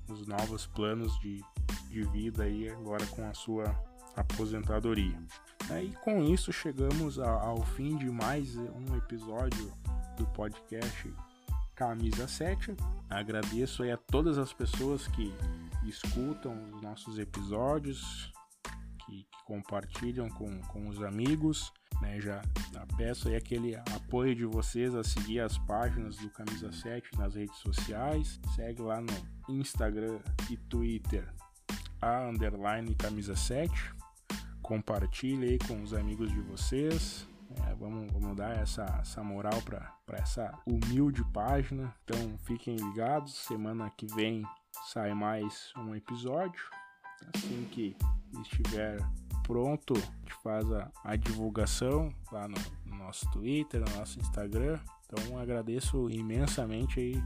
nos 0.08 0.28
novos 0.28 0.66
planos 0.68 1.18
de, 1.20 1.44
de 1.90 2.04
vida 2.04 2.44
aí 2.44 2.70
agora 2.70 3.06
com 3.08 3.28
a 3.28 3.34
sua 3.34 3.66
aposentadoria. 4.18 5.18
E 5.82 5.90
com 6.04 6.24
isso 6.24 6.52
chegamos 6.52 7.20
ao 7.20 7.64
fim 7.64 7.98
de 7.98 8.10
mais 8.10 8.56
um 8.58 8.96
episódio 8.98 9.72
do 10.18 10.26
podcast 10.28 11.14
Camisa 11.76 12.28
7. 12.28 12.76
Agradeço 13.10 13.84
a 13.84 13.96
todas 13.96 14.38
as 14.38 14.52
pessoas 14.52 15.08
que 15.08 15.34
escutam 15.86 16.58
os 16.74 16.82
nossos 16.82 17.20
episódios, 17.20 18.34
que, 19.06 19.24
que 19.24 19.44
compartilham 19.46 20.28
com, 20.30 20.60
com 20.64 20.88
os 20.88 21.02
amigos. 21.04 21.72
Né, 22.02 22.20
já, 22.20 22.44
já 22.72 22.86
peço 22.96 23.34
aquele 23.36 23.76
apoio 23.76 24.36
de 24.36 24.46
vocês 24.46 24.94
a 24.94 25.04
seguir 25.04 25.40
as 25.40 25.58
páginas 25.60 26.16
do 26.18 26.30
Camisa 26.30 26.72
7 26.72 27.18
nas 27.18 27.36
redes 27.36 27.58
sociais. 27.58 28.40
Segue 28.56 28.82
lá 28.82 29.02
no 29.02 29.54
Instagram 29.56 30.20
e 30.50 30.58
Twitter 30.58 31.28
a 32.02 32.28
underline 32.28 32.94
Camisa 32.96 33.36
7. 33.36 33.72
Compartilhe 34.68 35.58
com 35.60 35.82
os 35.82 35.94
amigos 35.94 36.30
de 36.30 36.42
vocês. 36.42 37.26
É, 37.66 37.74
vamos, 37.76 38.12
vamos 38.12 38.36
dar 38.36 38.54
essa, 38.58 38.84
essa 39.00 39.24
moral 39.24 39.62
para 39.62 39.96
essa 40.18 40.60
humilde 40.66 41.24
página. 41.32 41.96
Então 42.04 42.38
fiquem 42.40 42.76
ligados. 42.76 43.34
Semana 43.34 43.90
que 43.92 44.06
vem 44.08 44.44
sai 44.92 45.14
mais 45.14 45.72
um 45.78 45.96
episódio. 45.96 46.62
Assim 47.34 47.66
que 47.72 47.96
estiver 48.42 49.00
pronto, 49.44 49.94
a 49.94 50.00
gente 50.00 50.34
faz 50.44 50.70
a, 50.70 50.92
a 51.02 51.16
divulgação 51.16 52.14
lá 52.30 52.46
no, 52.46 52.58
no, 52.88 52.98
nosso 52.98 53.26
Twitter, 53.32 53.80
no 53.80 53.98
nosso 53.98 54.20
Instagram. 54.20 54.78
Então 55.06 55.40
agradeço 55.40 56.10
imensamente 56.10 57.00
aí 57.00 57.24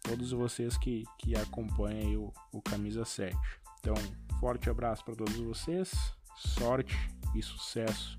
todos 0.00 0.30
vocês 0.30 0.78
que, 0.78 1.02
que 1.18 1.36
acompanham 1.36 2.32
o, 2.52 2.58
o 2.58 2.62
Camisa 2.62 3.04
7. 3.04 3.36
Então, 3.80 3.94
forte 4.38 4.70
abraço 4.70 5.04
para 5.04 5.16
todos 5.16 5.36
vocês, 5.36 6.14
sorte 6.36 6.96
e 7.34 7.42
sucesso 7.42 8.18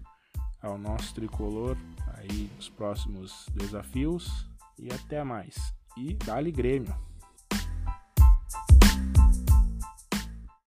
ao 0.61 0.77
nosso 0.77 1.13
tricolor 1.13 1.77
aí 2.15 2.49
nos 2.55 2.69
próximos 2.69 3.45
desafios 3.53 4.49
e 4.79 4.91
até 4.91 5.23
mais. 5.23 5.55
E 5.97 6.13
dá-lhe 6.13 6.51
Grêmio! 6.51 6.95